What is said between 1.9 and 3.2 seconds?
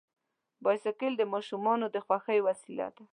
د خوښۍ وسیله ده.